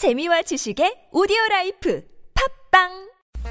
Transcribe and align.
재미와 0.00 0.40
지식의 0.40 1.10
오디오 1.12 1.36
라이프 1.50 2.00
팟빵 2.70 2.88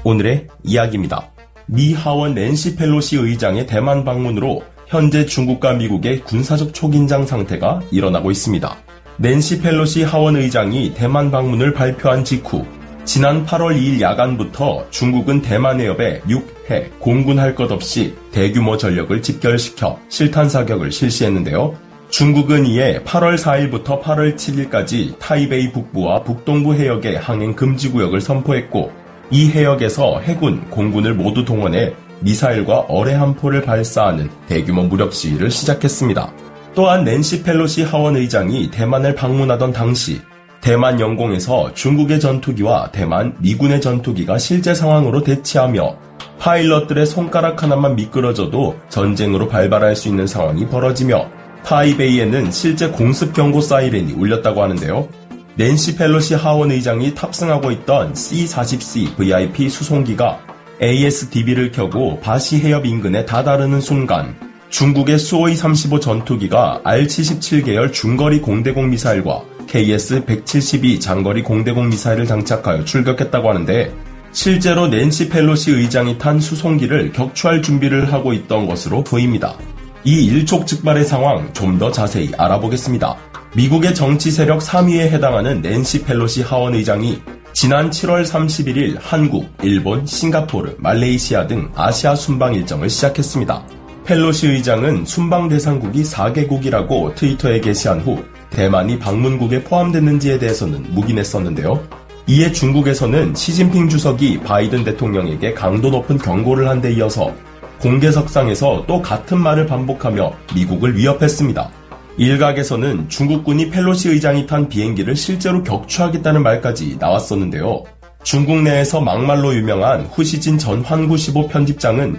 오늘의 0.02 0.48
이야기입니다. 0.64 1.30
미 1.66 1.94
하원 1.94 2.34
낸시 2.34 2.74
펠로시 2.74 3.18
의장의 3.18 3.68
대만 3.68 4.04
방문으로 4.04 4.64
현재 4.88 5.26
중국과 5.26 5.74
미국의 5.74 6.22
군사적 6.24 6.74
초긴장 6.74 7.24
상태가 7.24 7.80
일어나고 7.92 8.32
있습니다. 8.32 8.76
낸시 9.18 9.60
펠로시 9.60 10.02
하원 10.02 10.34
의장이 10.34 10.94
대만 10.94 11.30
방문을 11.30 11.72
발표한 11.72 12.24
직후 12.24 12.66
지난 13.04 13.46
8월 13.46 13.78
2일 13.80 14.00
야간부터 14.00 14.90
중국은 14.90 15.42
대만 15.42 15.78
해협에 15.78 16.22
육해공군 16.22 16.98
할 16.98 17.54
것 17.54 17.70
없이 17.70 18.16
대규모 18.32 18.76
전력을 18.76 19.22
집결시켜 19.22 20.00
실탄 20.08 20.48
사격을 20.48 20.90
실시했는데요. 20.90 21.89
중국은 22.10 22.66
이에 22.66 22.98
8월 23.04 23.38
4일부터 23.38 24.02
8월 24.02 24.34
7일까지 24.34 25.16
타이베이 25.20 25.70
북부와 25.70 26.24
북동부 26.24 26.74
해역의 26.74 27.18
항행 27.18 27.54
금지 27.54 27.88
구역을 27.88 28.20
선포했고 28.20 28.90
이 29.30 29.48
해역에서 29.50 30.18
해군, 30.20 30.68
공군을 30.70 31.14
모두 31.14 31.44
동원해 31.44 31.94
미사일과 32.18 32.80
어뢰 32.88 33.14
함포를 33.14 33.62
발사하는 33.62 34.28
대규모 34.48 34.82
무력 34.82 35.12
시위를 35.12 35.52
시작했습니다. 35.52 36.32
또한 36.74 37.04
낸시 37.04 37.44
펠로시 37.44 37.84
하원 37.84 38.16
의장이 38.16 38.72
대만을 38.72 39.14
방문하던 39.14 39.72
당시 39.72 40.20
대만 40.60 40.98
영공에서 40.98 41.72
중국의 41.74 42.18
전투기와 42.18 42.90
대만 42.90 43.36
미군의 43.38 43.80
전투기가 43.80 44.36
실제 44.36 44.74
상황으로 44.74 45.22
대치하며 45.22 45.96
파일럿들의 46.40 47.06
손가락 47.06 47.62
하나만 47.62 47.94
미끄러져도 47.94 48.76
전쟁으로 48.88 49.48
발발할 49.48 49.94
수 49.94 50.08
있는 50.08 50.26
상황이 50.26 50.66
벌어지며 50.66 51.39
타이베이에는 51.64 52.50
실제 52.50 52.88
공습 52.88 53.32
경고 53.32 53.60
사이렌이 53.60 54.12
울렸다고 54.12 54.62
하는데요. 54.62 55.08
낸시 55.56 55.96
펠로시 55.96 56.34
하원 56.34 56.70
의장이 56.70 57.14
탑승하고 57.14 57.70
있던 57.72 58.14
C-40C 58.14 59.16
VIP 59.16 59.68
수송기가 59.68 60.40
ASDB를 60.82 61.72
켜고 61.72 62.18
바시 62.20 62.58
해협 62.60 62.86
인근에 62.86 63.26
다다르는 63.26 63.80
순간 63.80 64.34
중국의 64.70 65.18
수호이 65.18 65.56
35 65.56 66.00
전투기가 66.00 66.80
R-77 66.84 67.64
계열 67.64 67.92
중거리 67.92 68.40
공대공 68.40 68.88
미사일과 68.90 69.42
KS-172 69.66 71.00
장거리 71.00 71.42
공대공 71.42 71.90
미사일을 71.90 72.26
장착하여 72.26 72.84
출격했다고 72.84 73.48
하는데 73.48 73.92
실제로 74.32 74.86
낸시 74.86 75.28
펠로시 75.28 75.72
의장이 75.72 76.18
탄 76.18 76.40
수송기를 76.40 77.12
격추할 77.12 77.62
준비를 77.62 78.12
하고 78.12 78.32
있던 78.32 78.66
것으로 78.66 79.02
보입니다. 79.02 79.56
이 80.04 80.24
일촉즉발의 80.26 81.04
상황 81.04 81.52
좀 81.52 81.78
더 81.78 81.90
자세히 81.90 82.30
알아보겠습니다. 82.36 83.16
미국의 83.54 83.94
정치 83.94 84.30
세력 84.30 84.60
3위에 84.60 85.10
해당하는 85.10 85.60
낸시 85.62 86.02
펠로시 86.04 86.42
하원 86.42 86.74
의장이 86.74 87.20
지난 87.52 87.90
7월 87.90 88.24
31일 88.24 88.96
한국, 89.00 89.46
일본, 89.62 90.04
싱가포르, 90.06 90.76
말레이시아 90.78 91.46
등 91.46 91.70
아시아 91.74 92.14
순방 92.14 92.54
일정을 92.54 92.88
시작했습니다. 92.90 93.62
펠로시 94.04 94.48
의장은 94.48 95.04
순방 95.06 95.48
대상국이 95.48 96.02
4개국이라고 96.02 97.14
트위터에 97.14 97.60
게시한 97.60 98.00
후 98.00 98.22
대만이 98.50 98.98
방문국에 98.98 99.62
포함됐는지에 99.64 100.38
대해서는 100.38 100.94
묵인했었는데요. 100.94 101.82
이에 102.26 102.52
중국에서는 102.52 103.34
시진핑 103.34 103.88
주석이 103.88 104.40
바이든 104.40 104.84
대통령에게 104.84 105.54
강도 105.54 105.90
높은 105.90 106.18
경고를 106.18 106.68
한 106.68 106.80
데 106.80 106.92
이어서 106.92 107.32
공개석상에서 107.80 108.84
또 108.86 109.02
같은 109.02 109.38
말을 109.38 109.66
반복하며 109.66 110.32
미국을 110.54 110.96
위협했습니다. 110.96 111.70
일각에서는 112.16 113.08
중국군이 113.08 113.70
펠로시 113.70 114.10
의장이 114.10 114.46
탄 114.46 114.68
비행기를 114.68 115.16
실제로 115.16 115.62
격추하겠다는 115.62 116.42
말까지 116.42 116.96
나왔었는데요. 116.98 117.84
중국 118.22 118.60
내에서 118.62 119.00
막말로 119.00 119.54
유명한 119.54 120.04
후시진 120.12 120.58
전 120.58 120.82
환구시보 120.84 121.48
편집장은 121.48 122.18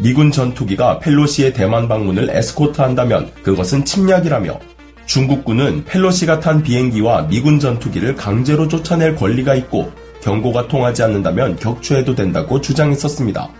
미군 0.00 0.30
전투기가 0.30 1.00
펠로시의 1.00 1.52
대만 1.52 1.88
방문을 1.88 2.30
에스코트한다면 2.30 3.32
그것은 3.42 3.84
침략이라며 3.84 4.58
중국군은 5.06 5.84
펠로시가 5.84 6.38
탄 6.38 6.62
비행기와 6.62 7.22
미군 7.22 7.58
전투기를 7.58 8.14
강제로 8.14 8.68
쫓아낼 8.68 9.16
권리가 9.16 9.56
있고 9.56 9.90
경고가 10.22 10.68
통하지 10.68 11.02
않는다면 11.02 11.56
격추해도 11.56 12.14
된다고 12.14 12.60
주장했었습니다. 12.60 13.50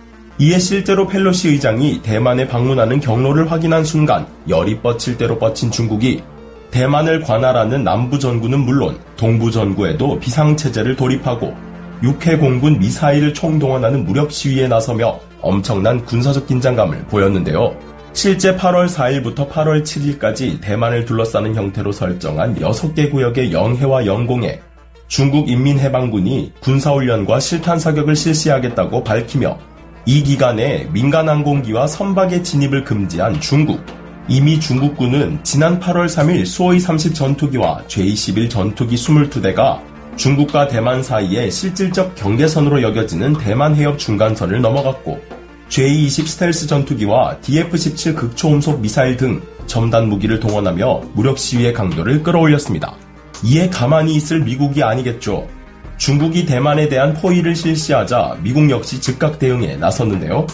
이에 0.41 0.57
실제로 0.57 1.05
펠로시 1.05 1.49
의장이 1.49 2.01
대만에 2.01 2.47
방문하는 2.47 2.99
경로를 2.99 3.51
확인한 3.51 3.83
순간 3.83 4.25
열이 4.49 4.79
뻗칠 4.79 5.15
대로 5.15 5.37
뻗친 5.37 5.69
중국이 5.69 6.23
대만을 6.71 7.21
관할하는 7.21 7.83
남부 7.83 8.17
전구는 8.17 8.61
물론 8.61 8.97
동부 9.17 9.51
전구에도 9.51 10.17
비상체제를 10.17 10.95
돌입하고 10.95 11.53
육해 12.01 12.37
공군 12.37 12.79
미사일을 12.79 13.35
총동원하는 13.35 14.03
무력 14.03 14.31
시위에 14.31 14.67
나서며 14.67 15.19
엄청난 15.41 16.03
군사적 16.05 16.47
긴장감을 16.47 17.05
보였는데요. 17.05 17.77
실제 18.13 18.55
8월 18.55 18.87
4일부터 18.89 19.47
8월 19.47 19.83
7일까지 19.83 20.59
대만을 20.59 21.05
둘러싸는 21.05 21.53
형태로 21.53 21.91
설정한 21.91 22.55
6개 22.55 23.11
구역의 23.11 23.53
영해와 23.53 24.07
영공에 24.07 24.59
중국 25.07 25.49
인민해방군이 25.49 26.53
군사훈련과 26.61 27.39
실탄 27.39 27.77
사격을 27.77 28.15
실시하겠다고 28.15 29.03
밝히며 29.03 29.70
이 30.05 30.23
기간에 30.23 30.89
민간 30.91 31.29
항공기와 31.29 31.85
선박의 31.85 32.43
진입을 32.43 32.83
금지한 32.83 33.39
중국. 33.39 33.81
이미 34.27 34.59
중국군은 34.59 35.39
지난 35.43 35.79
8월 35.79 36.05
3일 36.05 36.45
수호이 36.45 36.79
30 36.79 37.13
전투기와 37.13 37.83
제21 37.87 38.49
전투기 38.49 38.95
22대가 38.95 39.79
중국과 40.15 40.67
대만 40.67 41.03
사이에 41.03 41.49
실질적 41.49 42.15
경계선으로 42.15 42.81
여겨지는 42.81 43.33
대만 43.33 43.75
해협 43.75 43.97
중간선을 43.99 44.61
넘어갔고 44.61 45.19
J-20 45.69 46.27
스텔스 46.27 46.67
전투기와 46.67 47.37
DF-17 47.41 48.15
극초음속 48.15 48.81
미사일 48.81 49.15
등 49.15 49.41
첨단 49.67 50.09
무기를 50.09 50.39
동원하며 50.39 51.01
무력 51.13 51.37
시위의 51.37 51.73
강도를 51.73 52.23
끌어올렸습니다. 52.23 52.93
이에 53.43 53.69
가만히 53.69 54.15
있을 54.15 54.41
미국이 54.41 54.83
아니겠죠. 54.83 55.47
중국이 56.01 56.47
대만에 56.47 56.89
대한 56.89 57.13
포위를 57.13 57.55
실시하자 57.55 58.37
미국 58.41 58.67
역시 58.71 58.99
즉각 58.99 59.37
대응에 59.37 59.75
나섰는데요. 59.75 60.47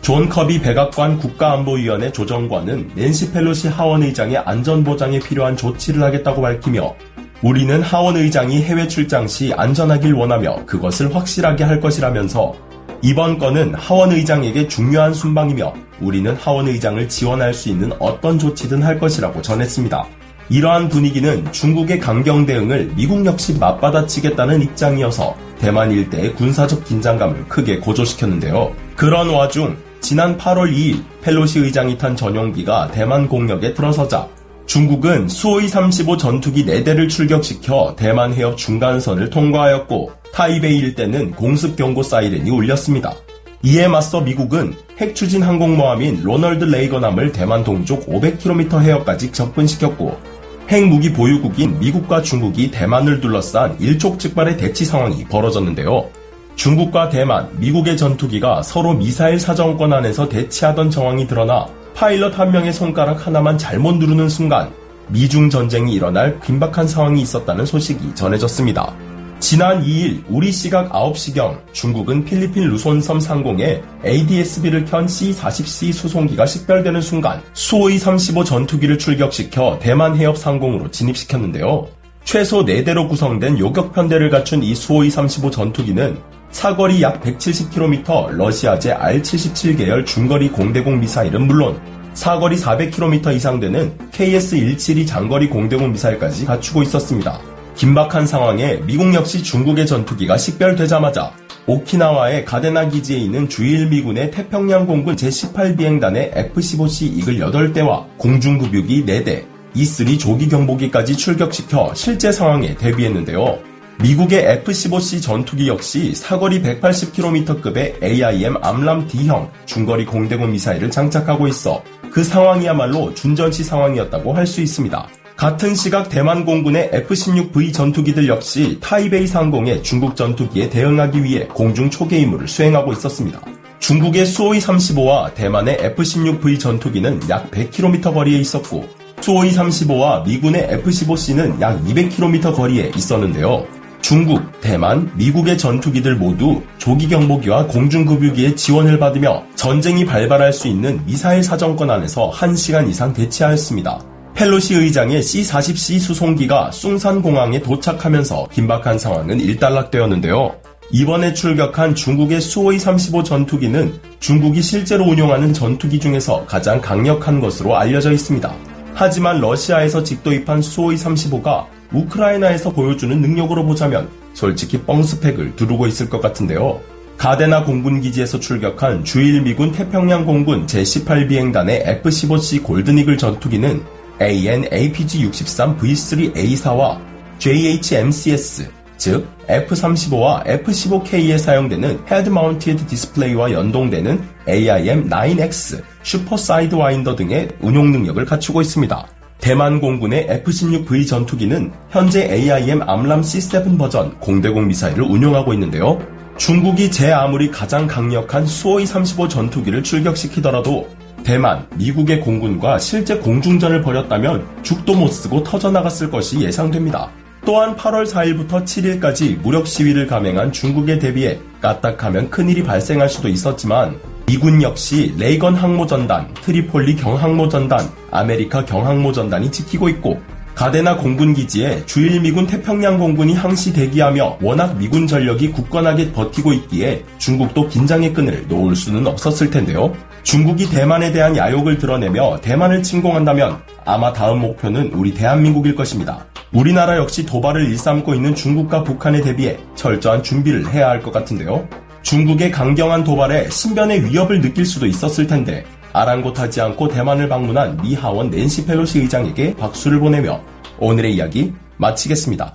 존 0.00 0.28
커비 0.28 0.60
백악관 0.60 1.18
국가안보위원회 1.18 2.12
조정관은 2.12 2.92
낸시 2.94 3.32
펠로시 3.32 3.66
하원 3.66 4.04
의장의 4.04 4.36
안전보장에 4.36 5.18
필요한 5.18 5.56
조치를 5.56 6.04
하겠다고 6.04 6.40
밝히며 6.40 6.94
우리는 7.42 7.82
하원 7.82 8.16
의장이 8.16 8.62
해외 8.62 8.86
출장 8.86 9.26
시 9.26 9.52
안전하길 9.52 10.14
원하며 10.14 10.66
그것을 10.66 11.12
확실하게 11.12 11.64
할 11.64 11.80
것이라면서 11.80 12.54
이번 13.02 13.38
건은 13.38 13.74
하원 13.74 14.12
의장에게 14.12 14.68
중요한 14.68 15.12
순방이며 15.12 15.74
우리는 16.00 16.32
하원 16.36 16.68
의장을 16.68 17.08
지원할 17.08 17.52
수 17.52 17.70
있는 17.70 17.90
어떤 17.98 18.38
조치든 18.38 18.84
할 18.84 19.00
것이라고 19.00 19.42
전했습니다. 19.42 20.21
이러한 20.48 20.88
분위기는 20.88 21.50
중국의 21.52 21.98
강경 21.98 22.46
대응을 22.46 22.92
미국 22.96 23.24
역시 23.24 23.54
맞받아치겠다는 23.58 24.62
입장이어서 24.62 25.36
대만 25.58 25.92
일대의 25.92 26.34
군사적 26.34 26.84
긴장감을 26.84 27.48
크게 27.48 27.78
고조시켰는데요. 27.78 28.74
그런 28.96 29.30
와중 29.30 29.76
지난 30.00 30.36
8월 30.36 30.72
2일 30.72 31.02
펠로시 31.22 31.60
의장이 31.60 31.96
탄 31.96 32.16
전용기가 32.16 32.90
대만 32.90 33.28
공역에 33.28 33.72
들어서자 33.72 34.28
중국은 34.66 35.28
수호이 35.28 35.68
35 35.68 36.16
전투기 36.16 36.64
4대를 36.64 37.08
출격시켜 37.08 37.94
대만 37.96 38.32
해협 38.32 38.56
중간선을 38.56 39.30
통과하였고 39.30 40.12
타이베이 40.32 40.78
일대는 40.78 41.32
공습 41.32 41.76
경고 41.76 42.02
사이렌이 42.02 42.50
울렸습니다. 42.50 43.14
이에 43.62 43.86
맞서 43.86 44.20
미국은 44.20 44.74
핵 44.98 45.14
추진 45.14 45.42
항공모함인 45.42 46.22
로널드 46.24 46.64
레이건함을 46.64 47.32
대만 47.32 47.62
동쪽 47.62 48.06
500km 48.08 48.80
해역까지 48.80 49.30
접근시켰고 49.30 50.31
핵무기 50.72 51.12
보유국인 51.12 51.78
미국과 51.80 52.22
중국이 52.22 52.70
대만을 52.70 53.20
둘러싼 53.20 53.78
일촉즉발의 53.78 54.56
대치 54.56 54.86
상황이 54.86 55.22
벌어졌는데요. 55.26 56.08
중국과 56.54 57.10
대만, 57.10 57.50
미국의 57.58 57.98
전투기가 57.98 58.62
서로 58.62 58.94
미사일 58.94 59.38
사정권 59.38 59.92
안에서 59.92 60.30
대치하던 60.30 60.88
정황이 60.88 61.26
드러나 61.26 61.66
파일럿 61.94 62.38
한 62.38 62.52
명의 62.52 62.72
손가락 62.72 63.26
하나만 63.26 63.58
잘못 63.58 63.96
누르는 63.96 64.30
순간 64.30 64.72
미중 65.08 65.50
전쟁이 65.50 65.92
일어날 65.92 66.40
긴박한 66.40 66.88
상황이 66.88 67.20
있었다는 67.20 67.66
소식이 67.66 68.14
전해졌습니다. 68.14 69.11
지난 69.42 69.82
2일 69.82 70.22
우리 70.28 70.52
시각 70.52 70.92
9시경 70.92 71.58
중국은 71.72 72.24
필리핀 72.24 72.68
루손섬 72.68 73.18
상공에 73.18 73.82
ADSB를 74.06 74.84
켠 74.84 75.08
C-40C 75.08 75.92
수송기가 75.92 76.46
식별되는 76.46 77.00
순간 77.00 77.42
수호이 77.52 77.98
35 77.98 78.44
전투기를 78.44 78.98
출격시켜 78.98 79.80
대만 79.82 80.16
해협 80.16 80.38
상공으로 80.38 80.92
진입시켰는데요. 80.92 81.88
최소 82.22 82.64
4대로 82.64 83.08
구성된 83.08 83.58
요격편대를 83.58 84.30
갖춘 84.30 84.62
이 84.62 84.76
수호이 84.76 85.10
35 85.10 85.50
전투기는 85.50 86.16
사거리 86.52 87.02
약 87.02 87.20
170km 87.20 88.36
러시아제 88.36 88.92
R-77 88.92 89.76
계열 89.76 90.04
중거리 90.04 90.50
공대공 90.50 91.00
미사일은 91.00 91.48
물론 91.48 91.80
사거리 92.14 92.54
400km 92.54 93.34
이상 93.34 93.58
되는 93.58 93.92
KS-172 94.12 95.04
장거리 95.04 95.48
공대공 95.48 95.90
미사일까지 95.90 96.44
갖추고 96.44 96.84
있었습니다. 96.84 97.51
긴박한 97.74 98.26
상황에 98.26 98.80
미국 98.86 99.12
역시 99.14 99.42
중국의 99.42 99.86
전투기가 99.86 100.36
식별되자마자 100.36 101.32
오키나와의 101.66 102.44
가데나 102.44 102.88
기지에 102.88 103.16
있는 103.18 103.48
주일 103.48 103.88
미군의 103.88 104.30
태평양 104.30 104.86
공군 104.86 105.16
제18 105.16 105.78
비행단의 105.78 106.32
F-15C 106.34 107.16
이글 107.18 107.38
8대와 107.38 108.06
공중급유기 108.18 109.04
4대, 109.04 109.44
E-3 109.74 110.18
조기 110.18 110.48
경보기까지 110.48 111.16
출격시켜 111.16 111.92
실제 111.94 112.32
상황에 112.32 112.74
대비했는데요. 112.74 113.58
미국의 114.02 114.44
F-15C 114.64 115.22
전투기 115.22 115.68
역시 115.68 116.14
사거리 116.14 116.60
180km급의 116.62 118.02
AIM 118.02 118.56
암람 118.60 119.06
D형 119.06 119.50
중거리 119.66 120.04
공대공 120.06 120.50
미사일을 120.50 120.90
장착하고 120.90 121.46
있어 121.46 121.82
그 122.10 122.24
상황이야말로 122.24 123.14
준전시 123.14 123.62
상황이었다고 123.62 124.32
할 124.34 124.46
수 124.46 124.60
있습니다. 124.60 125.08
같은 125.36 125.74
시각 125.74 126.08
대만 126.08 126.44
공군의 126.44 126.90
F-16V 126.92 127.72
전투기들 127.72 128.28
역시 128.28 128.78
타이베이 128.80 129.26
상공의 129.26 129.82
중국 129.82 130.14
전투기에 130.14 130.70
대응하기 130.70 131.24
위해 131.24 131.46
공중 131.48 131.90
초계 131.90 132.18
임무를 132.18 132.46
수행하고 132.46 132.92
있었습니다. 132.92 133.40
중국의 133.80 134.26
수호이 134.26 134.60
35와 134.60 135.34
대만의 135.34 135.78
F-16V 135.80 136.60
전투기는 136.60 137.28
약 137.28 137.50
100km 137.50 138.14
거리에 138.14 138.38
있었고 138.38 138.84
수호이 139.20 139.50
35와 139.50 140.24
미군의 140.24 140.68
F-15C는 140.70 141.60
약 141.60 141.82
200km 141.84 142.54
거리에 142.54 142.92
있었는데요. 142.96 143.66
중국, 144.00 144.60
대만, 144.60 145.10
미국의 145.16 145.56
전투기들 145.56 146.16
모두 146.16 146.60
조기 146.78 147.08
경보기와 147.08 147.68
공중급유기의 147.68 148.56
지원을 148.56 148.98
받으며 148.98 149.44
전쟁이 149.54 150.04
발발할 150.04 150.52
수 150.52 150.66
있는 150.66 151.04
미사일 151.06 151.42
사정권 151.42 151.88
안에서 151.88 152.30
1시간 152.32 152.88
이상 152.88 153.12
대치하였습니다. 153.12 154.11
펠로시 154.42 154.74
의장의 154.74 155.22
C-40C 155.22 156.00
수송기가 156.00 156.72
숭산공항에 156.72 157.62
도착하면서 157.62 158.48
긴박한 158.50 158.98
상황은 158.98 159.38
일단락되었는데요. 159.38 160.56
이번에 160.90 161.32
출격한 161.32 161.94
중국의 161.94 162.40
수호이 162.40 162.76
35 162.80 163.22
전투기는 163.22 164.00
중국이 164.18 164.60
실제로 164.60 165.04
운용하는 165.04 165.52
전투기 165.52 166.00
중에서 166.00 166.44
가장 166.46 166.80
강력한 166.80 167.38
것으로 167.38 167.76
알려져 167.76 168.10
있습니다. 168.10 168.52
하지만 168.94 169.40
러시아에서 169.40 170.02
직도입한 170.02 170.60
수호이 170.60 170.96
35가 170.96 171.66
우크라이나에서 171.92 172.70
보여주는 172.70 173.20
능력으로 173.20 173.64
보자면 173.64 174.08
솔직히 174.34 174.80
뻥 174.80 175.04
스펙을 175.04 175.54
두르고 175.54 175.86
있을 175.86 176.10
것 176.10 176.20
같은데요. 176.20 176.80
가데나 177.16 177.62
공군기지에서 177.62 178.40
출격한 178.40 179.04
주일 179.04 179.42
미군 179.42 179.70
태평양 179.70 180.26
공군 180.26 180.66
제18비행단의 180.66 181.86
F-15C 181.86 182.64
골든이글 182.64 183.18
전투기는 183.18 184.01
AN/APG-63V3A4와 184.22 186.98
JHMCS, 187.38 188.70
즉 188.96 189.28
F-35와 189.48 190.46
F-15K에 190.46 191.36
사용되는 191.36 191.98
head 192.08 192.28
mounted 192.28 192.86
display와 192.86 193.50
연동되는 193.50 194.22
AIM-9X 194.46 195.82
슈퍼 196.04 196.36
사이드와인더 196.36 197.16
등의 197.16 197.48
운용 197.60 197.90
능력을 197.90 198.24
갖추고 198.24 198.60
있습니다. 198.60 199.04
대만 199.40 199.80
공군의 199.80 200.28
F-16V 200.28 201.08
전투기는 201.08 201.72
현재 201.90 202.28
AIM 202.30 202.88
AMRAAM 202.88 203.22
C7 203.22 203.76
버전 203.76 204.16
공대공 204.20 204.68
미사일을 204.68 205.02
운용하고 205.02 205.52
있는데요. 205.54 205.98
중국이 206.36 206.92
제 206.92 207.10
아무리 207.10 207.50
가장 207.50 207.88
강력한 207.88 208.46
수호이 208.46 208.86
35 208.86 209.26
전투기를 209.28 209.82
출격시키더라도 209.82 210.88
대만, 211.24 211.66
미국의 211.76 212.20
공군과 212.20 212.78
실제 212.78 213.16
공중전을 213.16 213.82
벌였다면 213.82 214.46
죽도 214.62 214.94
못 214.94 215.08
쓰고 215.08 215.42
터져나갔을 215.42 216.10
것이 216.10 216.40
예상됩니다. 216.40 217.10
또한 217.44 217.76
8월 217.76 218.06
4일부터 218.06 218.64
7일까지 218.64 219.40
무력 219.40 219.66
시위를 219.66 220.06
감행한 220.06 220.52
중국에 220.52 220.98
대비해 220.98 221.38
까딱하면 221.60 222.30
큰일이 222.30 222.62
발생할 222.62 223.08
수도 223.08 223.28
있었지만 223.28 223.98
미군 224.26 224.62
역시 224.62 225.12
레이건 225.18 225.56
항모전단, 225.56 226.34
트리폴리 226.34 226.96
경항모전단, 226.96 227.80
아메리카 228.10 228.64
경항모전단이 228.64 229.50
지키고 229.50 229.88
있고 229.88 230.20
가데나 230.54 230.96
공군기지에 230.96 231.84
주일 231.86 232.20
미군 232.20 232.46
태평양 232.46 232.98
공군이 232.98 233.34
항시 233.34 233.72
대기하며 233.72 234.38
워낙 234.42 234.76
미군 234.76 235.06
전력이 235.06 235.50
굳건하게 235.52 236.12
버티고 236.12 236.52
있기에 236.52 237.04
중국도 237.18 237.68
긴장의 237.68 238.12
끈을 238.12 238.46
놓을 238.48 238.76
수는 238.76 239.06
없었을 239.06 239.50
텐데요. 239.50 239.94
중국이 240.22 240.68
대만에 240.68 241.10
대한 241.10 241.36
야욕을 241.36 241.78
드러내며 241.78 242.40
대만을 242.42 242.82
침공한다면 242.82 243.58
아마 243.84 244.12
다음 244.12 244.40
목표는 244.40 244.92
우리 244.92 245.14
대한민국일 245.14 245.74
것입니다. 245.74 246.24
우리나라 246.52 246.96
역시 246.98 247.24
도발을 247.24 247.70
일삼고 247.70 248.14
있는 248.14 248.34
중국과 248.34 248.84
북한에 248.84 249.22
대비해 249.22 249.56
철저한 249.74 250.22
준비를 250.22 250.70
해야 250.72 250.90
할 250.90 251.02
것 251.02 251.12
같은데요. 251.12 251.66
중국의 252.02 252.50
강경한 252.50 253.04
도발에 253.04 253.48
신변의 253.48 254.04
위협을 254.04 254.40
느낄 254.40 254.66
수도 254.66 254.86
있었을 254.86 255.26
텐데 255.26 255.64
아랑곳하지 255.92 256.60
않고 256.60 256.88
대만을 256.88 257.28
방문한 257.28 257.76
미 257.82 257.94
하원 257.94 258.30
낸시 258.30 258.64
펠로시 258.66 259.00
의장에게 259.00 259.54
박수를 259.56 260.00
보내며 260.00 260.40
오늘의 260.78 261.14
이야기 261.14 261.52
마치겠습니다. 261.76 262.54